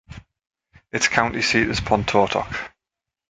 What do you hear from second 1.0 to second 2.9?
county seat is Pontotoc.